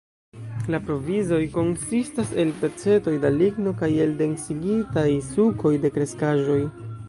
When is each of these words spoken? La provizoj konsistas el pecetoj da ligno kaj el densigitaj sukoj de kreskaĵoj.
La 0.75 0.77
provizoj 0.85 1.41
konsistas 1.57 2.31
el 2.45 2.55
pecetoj 2.63 3.15
da 3.27 3.33
ligno 3.37 3.75
kaj 3.85 3.91
el 4.07 4.17
densigitaj 4.25 5.07
sukoj 5.31 5.77
de 5.85 5.97
kreskaĵoj. 5.99 6.61